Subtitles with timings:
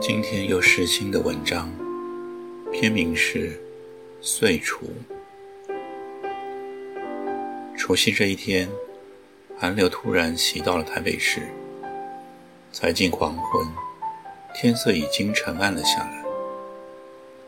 [0.00, 1.68] 今天又是新的文章，
[2.70, 3.50] 篇名是
[4.20, 4.86] 《岁除》。
[7.76, 8.68] 除夕这一天，
[9.58, 11.42] 寒流突然袭到了台北市。
[12.70, 13.66] 才近黄昏，
[14.54, 16.24] 天色已经沉暗了下来，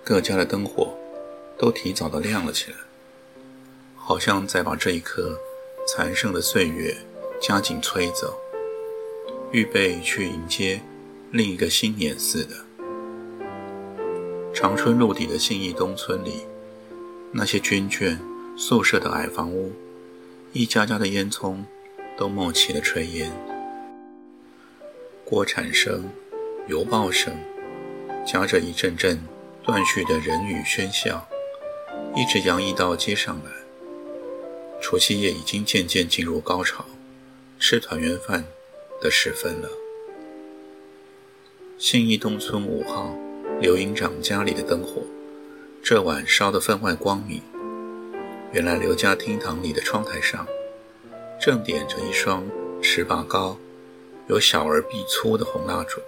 [0.02, 0.92] 各家的灯火
[1.56, 2.76] 都提早的亮了起来，
[3.94, 5.38] 好像在把这一刻
[5.86, 6.96] 残剩的岁月
[7.40, 8.36] 加紧催走，
[9.52, 10.80] 预备去迎接。
[11.32, 12.56] 另一个新年似的，
[14.52, 16.40] 长春路底的信义东村里，
[17.30, 18.18] 那些军眷
[18.56, 19.72] 宿舍的矮房屋，
[20.52, 21.58] 一家家的烟囱
[22.18, 23.30] 都冒起了炊烟，
[25.24, 26.10] 锅铲声、
[26.66, 27.32] 油爆声，
[28.26, 29.20] 夹着一阵阵
[29.62, 31.24] 断续的人语喧嚣，
[32.16, 33.52] 一直洋溢到街上来。
[34.82, 36.84] 除夕夜已经渐渐进入高潮，
[37.60, 38.44] 吃团圆饭
[39.00, 39.68] 的时分了。
[41.80, 43.16] 信义东村五号
[43.58, 45.00] 刘营长家里的灯火，
[45.82, 47.40] 这晚烧得分外光明。
[48.52, 50.46] 原来刘家厅堂里的窗台上，
[51.40, 52.46] 正点着一双
[52.82, 53.56] 尺把高、
[54.26, 56.02] 有小儿臂粗的红蜡烛，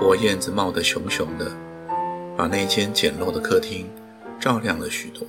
[0.00, 1.52] 火焰子冒得熊熊的，
[2.36, 3.88] 把那间简陋的客厅
[4.40, 5.24] 照亮了许多。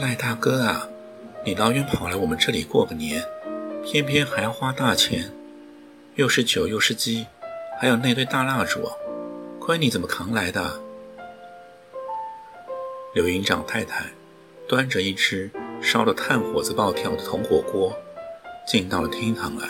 [0.00, 0.88] 赖大哥啊，
[1.44, 3.22] 你老远跑来我们这里过个年，
[3.84, 5.30] 偏偏还要花大钱。
[6.14, 7.26] 又是酒又是鸡，
[7.80, 8.86] 还有那堆大蜡烛，
[9.58, 10.78] 亏你怎么扛来的？
[13.14, 14.10] 刘营长太太
[14.68, 17.96] 端着一只烧得炭火子暴跳的铜火锅，
[18.66, 19.66] 进到了厅堂来，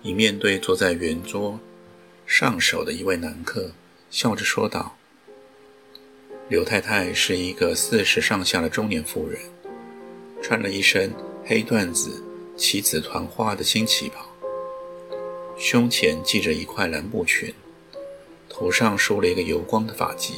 [0.00, 1.60] 一面对坐在圆桌
[2.24, 3.72] 上首的一位男客，
[4.10, 4.96] 笑着说道
[6.48, 9.38] ：“刘太太是一个四十上下的中年妇人，
[10.42, 11.12] 穿了一身
[11.44, 12.24] 黑缎子
[12.56, 14.26] 旗子团花的新旗袍。”
[15.62, 17.54] 胸前系着一块蓝布裙，
[18.48, 20.32] 头上梳了一个油光的发髻，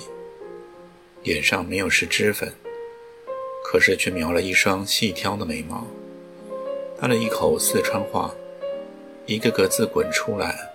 [1.23, 2.53] 脸上没有施脂粉，
[3.65, 5.87] 可是却描了一双细挑的眉毛。
[7.01, 8.35] 他的一口四川话，
[9.25, 10.71] 一个个字滚出来，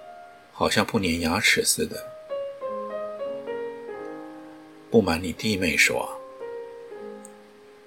[0.51, 2.03] 好像不粘牙齿似的。
[4.89, 6.09] 不瞒你弟妹说，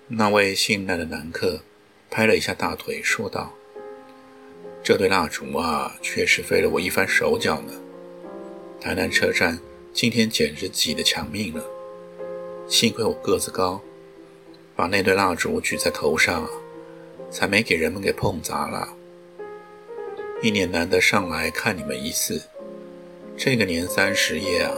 [0.06, 1.61] 那位姓赖的男客
[2.09, 3.53] 拍了一下大腿，说道。
[4.84, 7.72] 这对蜡烛啊，确实费了我一番手脚呢。
[8.81, 9.56] 台南车站
[9.93, 11.65] 今天简直挤得抢命了，
[12.66, 13.81] 幸亏我个子高，
[14.75, 16.48] 把那对蜡烛举在头上，
[17.31, 18.88] 才没给人们给碰砸了。
[20.42, 22.42] 一年难得上来看你们一次，
[23.37, 24.75] 这个年三十夜啊，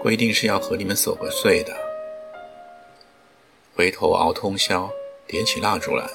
[0.00, 1.76] 规定是要和你们守个岁的。
[3.74, 4.90] 回头熬通宵，
[5.26, 6.08] 点起蜡烛来，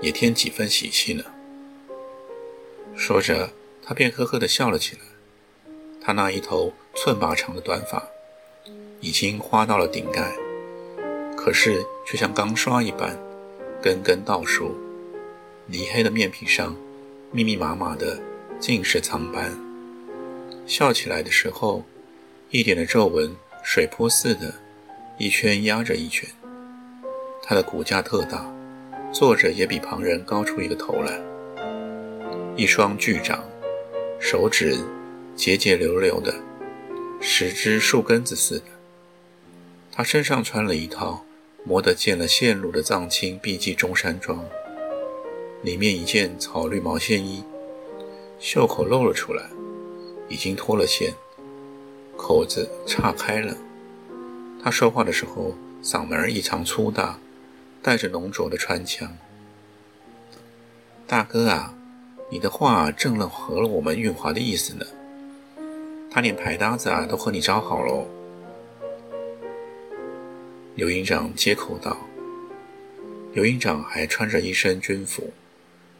[0.00, 1.22] 也添几分喜气呢。
[2.96, 3.50] 说着，
[3.82, 5.02] 他便呵呵地笑了起来。
[6.02, 8.02] 他那一头寸把长的短发，
[9.00, 10.32] 已经花到了顶盖，
[11.36, 13.18] 可是却像刚刷一般，
[13.82, 14.76] 根根倒竖。
[15.66, 16.74] 泥黑的面皮上，
[17.30, 18.18] 密密麻麻的
[18.58, 19.52] 尽是苍斑。
[20.66, 21.84] 笑起来的时候，
[22.50, 24.54] 一点的皱纹，水波似的，
[25.18, 26.28] 一圈压着一圈。
[27.42, 28.52] 他的骨架特大，
[29.12, 31.20] 坐着也比旁人高出一个头来。
[32.56, 33.42] 一双巨掌，
[34.18, 34.76] 手指
[35.34, 36.34] 节节流流的，
[37.20, 38.64] 十只树根子似的。
[39.92, 41.24] 他身上穿了一套
[41.64, 44.44] 磨得见了线路的藏青碧记中山装，
[45.62, 47.42] 里面一件草绿毛线衣，
[48.38, 49.48] 袖口露了出来，
[50.28, 51.14] 已经脱了线，
[52.16, 53.56] 口子岔开了。
[54.62, 57.18] 他说话的时候，嗓门异常粗大，
[57.80, 59.16] 带着浓浊的穿腔。
[61.06, 61.74] 大哥啊！
[62.32, 64.86] 你的话正了合了我们运华的意思呢，
[66.08, 68.06] 他连牌搭子啊都和你找好喽。
[70.76, 71.96] 刘营长接口道
[73.34, 75.32] ：“刘营长还穿着一身军服，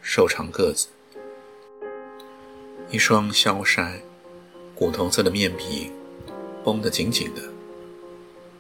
[0.01, 0.87] 瘦长个子，
[2.91, 3.95] 一双消腮，
[4.77, 5.91] 古铜色的面皮
[6.63, 7.43] 绷得紧紧的，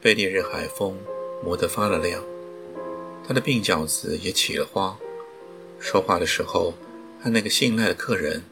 [0.01, 0.99] 被烈日海风
[1.45, 2.21] 磨得发了亮。
[3.25, 4.99] 他的鬓角子也起了花，
[5.79, 6.75] 说话的时候。”
[7.23, 8.43] 和那个信赖的客人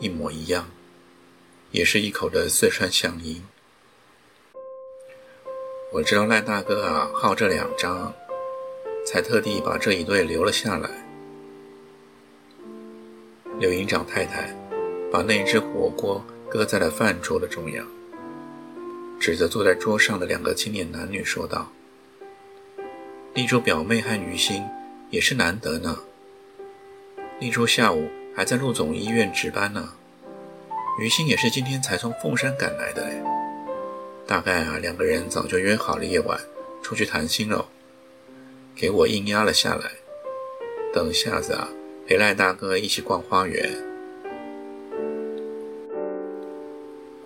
[0.00, 0.68] 一模一样，
[1.70, 3.42] 也是一口的四川乡音。
[5.92, 8.12] 我知道赖大哥啊好这两张，
[9.06, 10.90] 才特地把这一对留了下来。
[13.60, 14.54] 刘营长太太
[15.10, 17.86] 把那只火锅搁在了饭桌的中央，
[19.20, 21.70] 指着坐在桌上的两个青年男女说道
[23.34, 24.64] ：“丽珠表妹和于心
[25.10, 25.96] 也是难得呢。
[27.38, 29.92] 丽珠下午还在陆总医院值班呢，
[30.98, 33.22] 于心也是今天才从凤山赶来的哎。
[34.26, 36.40] 大概啊，两个人早就约好了夜晚
[36.82, 37.66] 出去谈心喽，
[38.74, 39.90] 给我硬压了下来。
[40.92, 41.68] 等下子啊。”
[42.08, 43.68] 陪赖大哥一起逛花园，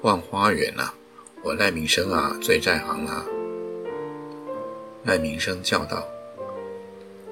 [0.00, 0.94] 逛花园呐！
[1.42, 3.26] 我赖明生啊，最在行了。
[5.04, 6.02] 赖明生叫道：“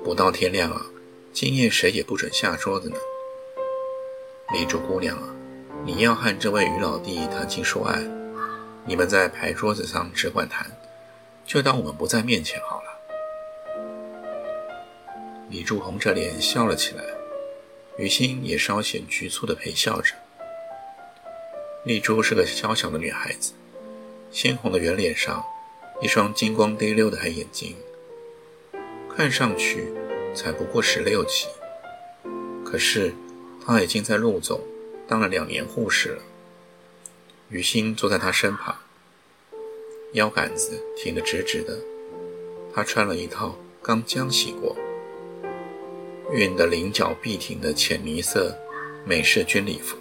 [0.05, 0.85] 不到天亮啊，
[1.41, 2.97] 今夜谁也不准下桌子呢。”
[4.53, 5.33] 丽珠姑娘啊，
[5.85, 8.03] 你要和这位于老弟谈情说爱，
[8.85, 10.67] 你们在牌桌子上只管谈，
[11.47, 12.89] 就当我们不在面前好了。
[15.49, 17.05] 李柱红着脸笑了起来。
[17.99, 20.17] 于心也稍显局促地陪笑着。
[21.85, 23.53] 丽珠是个娇小的女孩子，
[24.33, 25.45] 鲜红的圆脸上，
[26.03, 27.77] 一双金光滴溜的黑眼睛，
[29.17, 29.93] 看上去
[30.39, 31.49] 才不过十六级。
[32.65, 33.13] 可是
[33.67, 34.61] 他已经在陆总
[35.09, 36.23] 当了两年护士了。
[37.51, 38.77] 于心坐在他身旁，
[40.13, 41.77] 腰杆子挺得直直的。
[42.73, 44.77] 他穿了一套刚浆洗过。
[46.31, 48.57] 熨得棱角碧挺的浅泥色
[49.05, 49.97] 美式军礼服，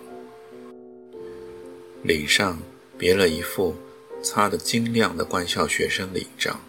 [2.04, 2.60] 领上
[2.98, 3.74] 别了一副
[4.22, 6.60] 擦得晶亮的官校学生领章，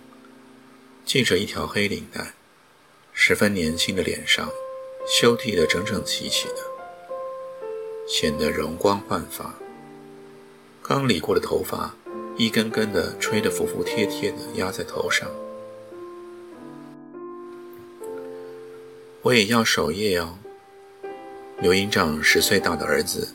[1.05, 2.35] 系着一条黑领带，
[3.21, 4.49] 十分年轻的脸上
[5.05, 6.55] 修剃得整整齐齐的，
[8.07, 9.53] 显得容光焕发。
[10.81, 11.93] 刚理过的头发
[12.37, 15.29] 一根根的吹得服服帖帖的压在头上。
[19.23, 20.39] 我也要守夜哦。
[21.61, 23.35] 刘营长十岁大的儿子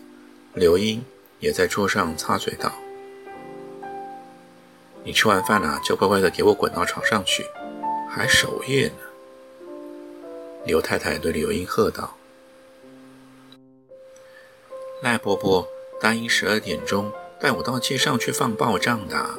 [0.53, 1.03] 刘英
[1.41, 2.71] 也在桌上擦嘴道
[5.03, 7.43] ：“你吃完饭了，就乖乖的给我滚到床上去，
[8.09, 8.93] 还守夜呢。”
[10.65, 12.15] 刘太太对刘英喝道
[15.03, 15.67] ：“赖伯伯
[15.99, 19.29] 答应十二点钟带我到街上去放报账的。”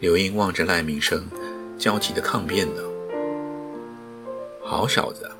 [0.00, 1.28] 刘英望着赖明生，
[1.76, 2.82] 焦急的抗辩道。
[4.64, 5.30] 好小子！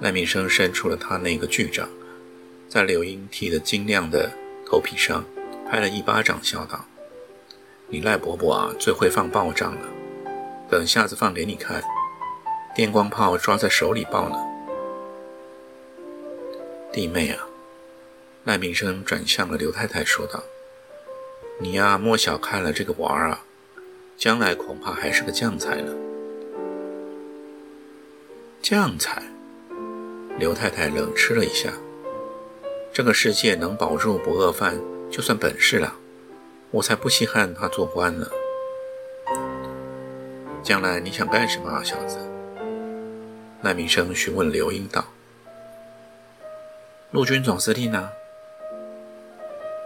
[0.00, 1.88] 赖明生伸出了他那个巨掌，
[2.68, 4.30] 在柳英剃得晶亮的
[4.66, 5.24] 头皮上
[5.70, 6.84] 拍了一巴掌，笑道
[7.88, 9.88] ：“你赖伯伯啊，最会放爆仗了。
[10.68, 11.82] 等下次放给你看，
[12.74, 14.36] 电光炮抓在手里爆呢。”
[16.92, 17.46] 弟妹啊，
[18.44, 20.42] 赖明生转向了刘太太说道
[21.58, 23.44] ：“你呀，莫小看了这个娃儿啊，
[24.16, 25.92] 将来恐怕还是个将才呢。”
[28.60, 29.22] 将才，
[30.38, 31.72] 刘太太冷吃了一下。
[32.92, 34.78] 这个世界能保住不饿饭，
[35.10, 35.94] 就算本事了。
[36.70, 38.26] 我才不稀罕他做官呢。
[40.62, 42.18] 将来你想干什么啊，小子？
[43.62, 45.04] 赖明生询问刘英道。
[47.12, 48.10] 陆军总司令呢？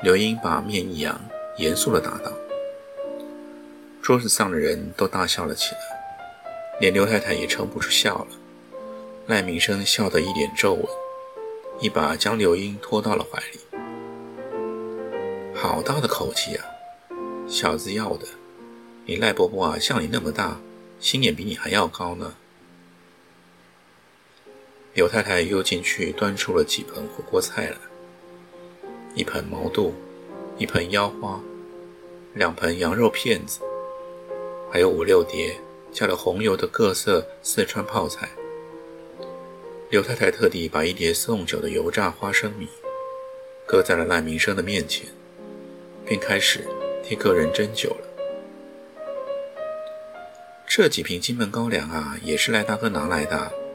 [0.03, 1.21] 刘英把面一扬，
[1.59, 2.33] 严肃地答道。
[4.01, 5.81] 桌子上的人都大笑了起来，
[6.81, 8.29] 连刘太太也撑不住笑了。
[9.27, 10.87] 赖明生笑得一脸皱纹，
[11.81, 13.61] 一把将刘英拖到了怀里。
[15.55, 16.65] 好大的口气啊！
[17.47, 18.27] 小子要的，
[19.05, 20.57] 你赖伯伯啊，像你那么大，
[20.99, 22.35] 心眼比你还要高呢。
[24.97, 27.77] 刘太太又进去端出了几盆火锅菜来，
[29.15, 29.93] 一盆毛肚，
[30.57, 31.39] 一盆腰花，
[32.33, 33.61] 两盆羊肉片子，
[34.73, 35.55] 还有五六碟
[35.93, 38.31] 加了红油的各色四川泡菜。
[39.91, 42.67] 刘太太特地把一碟送酒的油炸花生米
[43.67, 45.07] 搁在了赖明生的面前，
[46.07, 46.67] 便开始
[47.05, 48.07] 替客人斟酒了。
[50.67, 53.66] 这几瓶金门高粱啊，也是赖大哥拿来的。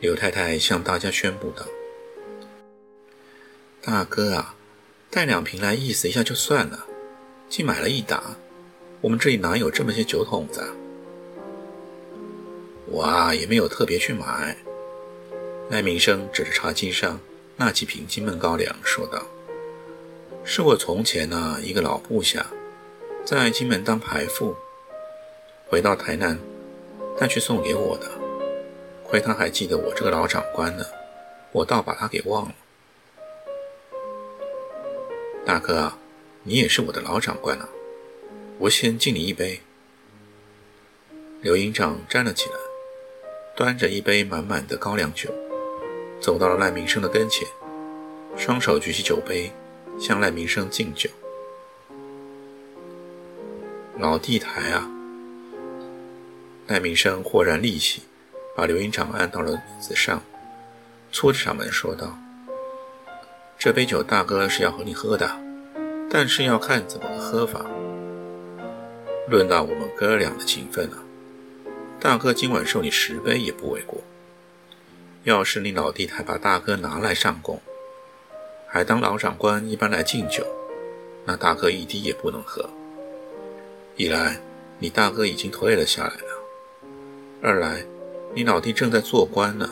[0.00, 1.62] 刘太太向大家宣布道
[3.84, 4.54] ：“大哥啊，
[5.10, 6.86] 带两瓶来意思一下就算了，
[7.50, 8.34] 竟买了一打，
[9.02, 10.62] 我们这里哪有这么些酒桶子？
[10.62, 10.68] 啊？
[12.86, 14.56] 我啊，也没有特别去买。”
[15.68, 17.20] 赖明生指着茶几上
[17.56, 19.22] 那几瓶金门高粱说道
[20.44, 22.46] ：“是我从前呢一个老部下，
[23.26, 24.56] 在金门当排副，
[25.68, 26.38] 回到台南
[27.18, 28.10] 带去送给我的。
[29.10, 30.84] 亏他还记得我这个老长官呢，
[31.50, 32.54] 我倒把他给忘了。
[35.44, 35.92] 大哥，
[36.44, 37.68] 你也是我的老长官啊，
[38.58, 39.60] 我先敬你一杯。
[41.40, 42.54] 刘营长站了起来，
[43.56, 45.28] 端着一杯满满的高粱酒，
[46.20, 47.48] 走到了赖明生的跟前，
[48.36, 49.50] 双手举起酒杯，
[49.98, 51.10] 向赖明生敬酒。
[53.98, 54.88] 老地台啊！
[56.68, 58.02] 赖明生豁然立起，
[58.56, 60.22] 把刘营长按到了椅子上，
[61.12, 62.18] 粗着嗓门说道。
[63.58, 65.30] 这杯酒，大哥是要和你喝的，
[66.10, 67.64] 但是要看怎么个喝法。
[69.28, 70.98] 论到我们哥俩的情分啊，
[72.00, 74.00] 大哥今晚受你十杯也不为过。
[75.24, 77.60] 要是你老弟还把大哥拿来上供，
[78.66, 80.44] 还当老长官一般来敬酒，
[81.26, 82.68] 那大哥一滴也不能喝。
[83.96, 84.40] 一来
[84.78, 86.42] 你大哥已经退了下来了，
[87.42, 87.84] 二来
[88.32, 89.68] 你老弟正在做官呢。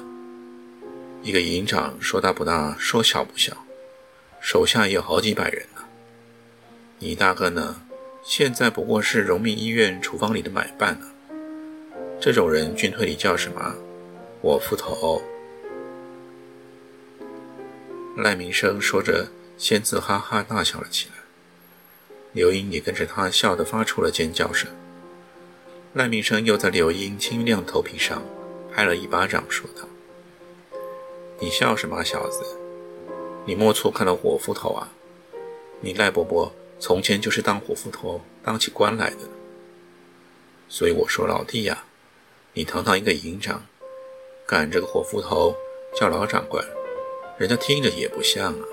[1.22, 3.56] 一个营长说大不大，说小不小。
[4.40, 5.82] 手下也有好几百人呢。
[6.98, 7.82] 你大哥呢？
[8.24, 11.06] 现在不过是荣民医院厨房里的买办呢。
[12.20, 13.74] 这种人，军队里叫什么？
[14.40, 15.22] 我副头。
[18.16, 21.14] 赖明生说着，先自哈哈大笑了起来。
[22.32, 24.68] 刘英也跟着他笑得发出了尖叫声。
[25.94, 28.22] 赖明生又在刘英清亮头皮上
[28.78, 29.88] 拍了一巴掌，说道
[31.40, 32.44] ：“你笑什么，小子？”
[33.44, 34.92] 你莫错看了火斧头啊！
[35.80, 39.16] 你赖伯伯从前就是当火斧头当起官来的，
[40.68, 41.86] 所以我说老弟呀，
[42.52, 43.66] 你堂堂一个营长，
[44.46, 45.56] 赶这个火斧头
[45.92, 46.64] 叫老长官，
[47.36, 48.64] 人家听着也不像啊。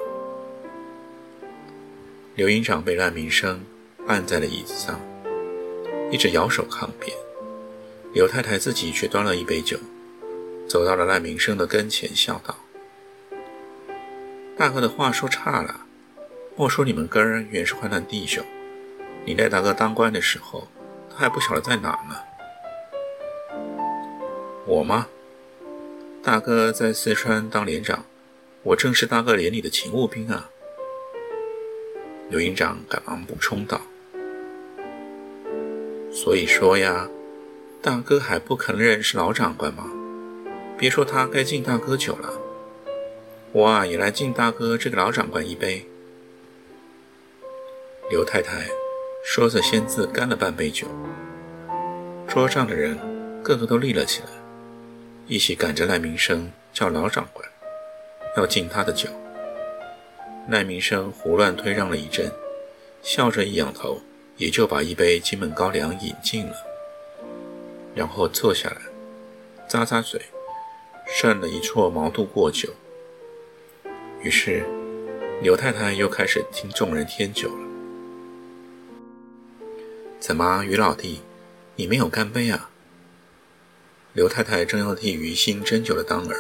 [2.36, 3.66] 刘营长被赖明生
[4.06, 5.02] 按在了椅子上，
[6.12, 7.18] 一直摇手抗辩。
[8.14, 9.80] 刘太太自己却端了一杯酒，
[10.68, 12.56] 走到了赖明生的跟前，笑道。
[14.58, 15.82] 大哥的话说差了，
[16.56, 18.44] 莫说你们哥儿原是患难弟兄，
[19.26, 20.68] 你赖大哥当官的时候，
[21.10, 22.16] 他还不晓得在哪呢。
[24.66, 25.08] 我吗？
[26.24, 28.06] 大哥在四川当连长，
[28.64, 30.50] 我正是大哥连里的勤务兵啊。
[32.30, 33.80] 刘营长赶忙补充道
[36.12, 37.08] ：“所以说呀，
[37.82, 39.92] 大哥还不肯认识老长官吗？
[40.78, 42.34] 别说他该敬大哥酒了。”
[43.52, 45.86] 我啊，也来敬大哥这个老长官一杯。
[48.10, 48.68] 刘太太
[49.24, 50.88] 说着，先自干了半杯酒。
[52.28, 52.98] 桌上的人
[53.42, 54.28] 个个都立了起来，
[55.28, 57.48] 一起赶着赖明生叫老长官，
[58.36, 59.08] 要敬他的酒。
[60.50, 62.30] 赖明生胡乱推让了一阵，
[63.02, 64.02] 笑着一仰头，
[64.38, 66.56] 也就把一杯金门高粱饮尽了，
[67.96, 68.78] 然后坐下来，
[69.70, 70.22] 咂咂嘴，
[71.08, 72.70] 涮了一撮毛肚过酒。
[74.22, 74.66] 于是，
[75.42, 77.66] 刘太太又开始听众人添酒了。
[80.20, 81.22] 怎么，于老弟，
[81.76, 82.70] 你没有干杯啊？
[84.14, 86.36] 刘太太正要替于心斟酒的当儿，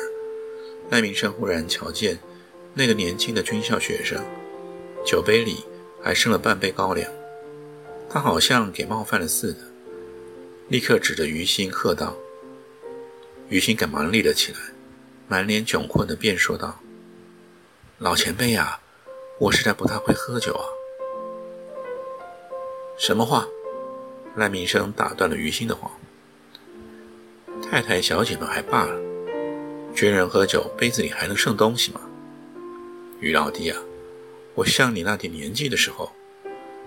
[0.89, 2.17] 赖明生忽然瞧见
[2.73, 4.23] 那个年轻的军校学生
[5.05, 5.63] 酒杯里
[6.01, 7.11] 还剩了半杯高粱，
[8.09, 9.59] 他好像给冒犯了似的，
[10.69, 12.17] 立刻指着于心喝道
[13.49, 14.59] ：“于心，赶忙立了起来，
[15.27, 16.79] 满脸窘困的便说道。”
[17.99, 18.79] 老前辈呀，
[19.39, 20.65] 我实在不太会喝酒啊。
[22.97, 23.47] 什么话？
[24.35, 25.89] 赖明生打断了于心的话。
[27.63, 28.99] 太太小姐们还罢了，
[29.95, 32.01] 军人喝酒杯子里还能剩东西吗？
[33.21, 33.81] 于老弟啊，
[34.55, 36.11] 我像你那点年纪的时候，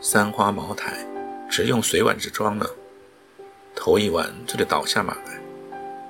[0.00, 1.06] 三花茅台
[1.50, 2.66] 只用水碗子装呢，
[3.74, 5.40] 头一碗就得倒下马来，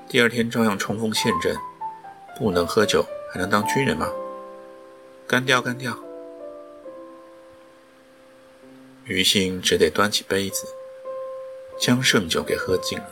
[0.09, 1.57] 第二天照样冲锋陷阵。
[2.39, 4.09] 不能喝酒还能当军人吗？
[5.27, 5.99] 干掉，干掉！
[9.07, 10.65] 于心只得端起杯子，
[11.81, 13.11] 将剩酒给喝尽了。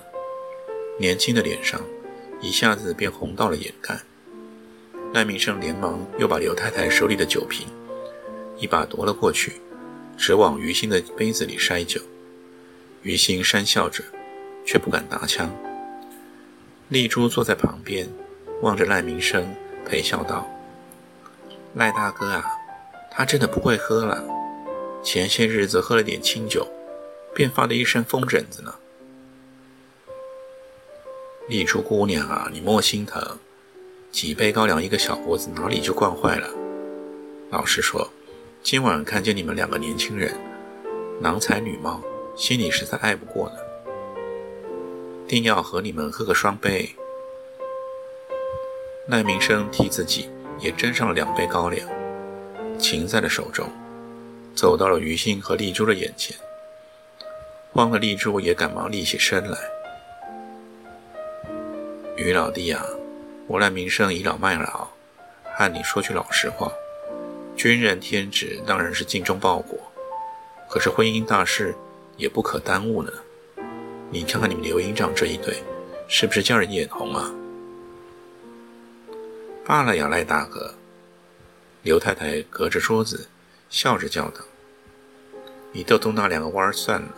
[0.97, 1.81] 年轻的脸上
[2.41, 4.01] 一下子便红到了眼干。
[5.13, 7.67] 赖明生连忙又把刘太太手里的酒瓶
[8.59, 9.61] 一把夺了过去，
[10.17, 12.01] 直往于心的杯子里筛酒。
[13.03, 14.05] 于心讪笑着，
[14.65, 15.51] 却不敢拿枪。
[16.89, 18.09] 丽珠坐在旁边，
[18.63, 19.53] 望着赖明生，
[19.85, 20.47] 陪笑道。
[21.75, 22.45] 赖大哥啊，
[23.11, 24.25] 他真的不会喝了。
[25.03, 26.65] 前些日子喝了点清酒，
[27.35, 28.73] 便发了一身风疹子呢。
[31.49, 33.37] 丽珠姑娘啊，你莫心疼，
[34.13, 36.49] 几杯高粱一个小伙子哪里就惯坏了？
[37.51, 38.09] 老实说，
[38.63, 40.33] 今晚看见你们两个年轻人
[41.21, 42.01] 郎才女貌，
[42.37, 43.57] 心里实在爱不过呢。
[45.27, 46.95] 定要和你们喝个双杯。
[49.09, 50.31] 赖明生替自己。
[50.59, 51.87] 也斟上了两杯高粱，
[52.79, 53.69] 擎在了手中，
[54.55, 56.35] 走到了于心和丽珠的眼前。
[57.75, 59.59] 慌的丽珠也赶忙立起身来。
[62.17, 62.87] 于老弟啊，
[63.47, 64.89] 我赖明生倚老卖老，
[65.55, 66.73] 和你说句老实话，
[67.55, 69.79] 军人天职当然是尽忠报国，
[70.71, 71.75] 可是婚姻大事
[72.17, 73.13] 也不可耽误呢。
[74.11, 75.63] 你看看你们刘营长这一对，
[76.09, 77.33] 是不是叫人眼红啊？
[79.65, 80.75] 罢了呀，赖大哥。
[81.83, 83.29] 刘太太隔着桌子
[83.69, 84.41] 笑着叫道
[85.73, 87.09] ：“你逗逗那两个娃儿算了，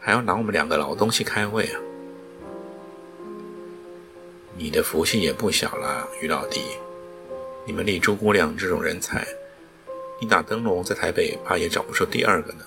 [0.00, 1.80] 还要拿我们两个老东西开胃啊？”
[4.56, 6.60] 你的福气也不小了，于老弟。
[7.66, 9.26] 你们丽珠姑娘这种人才，
[10.20, 12.64] 你打灯笼在台北怕也找不出第二个呢。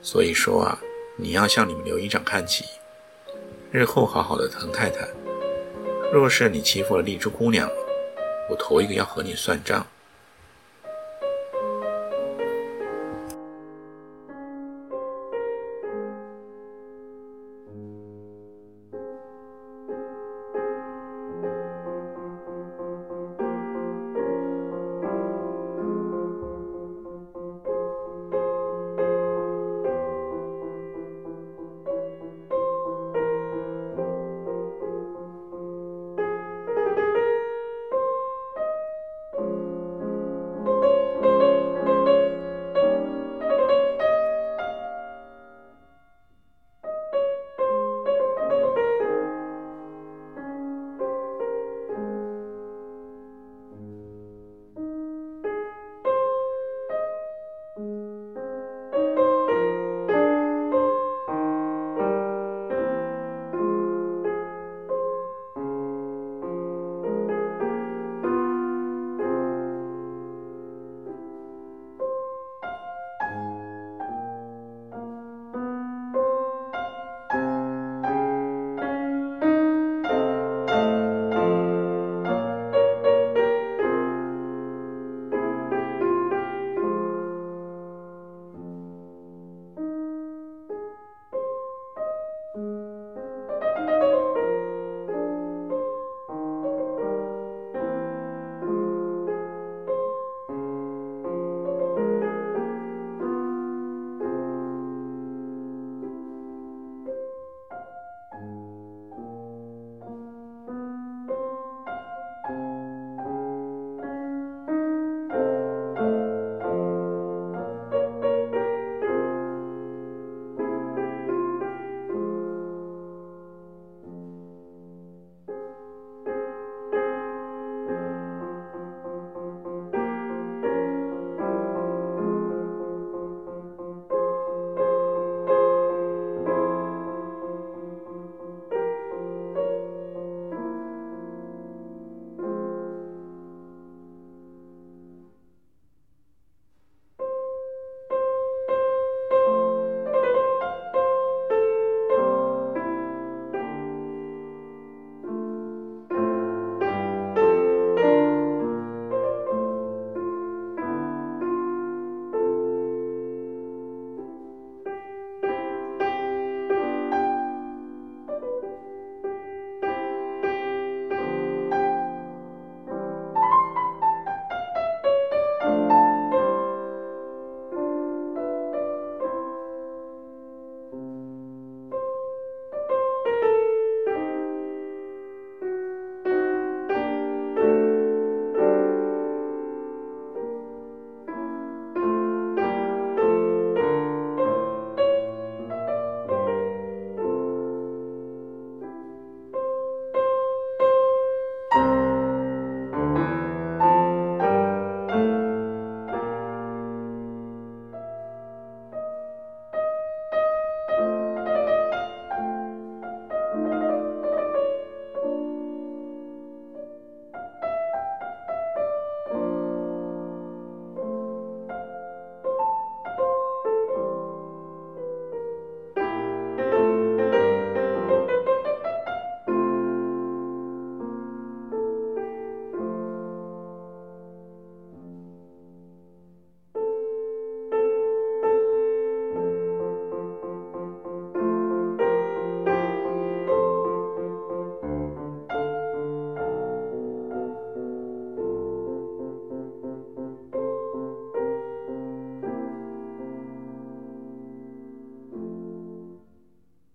[0.00, 0.78] 所以说啊，
[1.16, 2.64] 你要向你们刘营长看齐，
[3.70, 5.06] 日后好好的疼太太。
[6.10, 7.68] 若是你欺负了丽珠姑娘，
[8.48, 9.86] 我头一个要和你算账。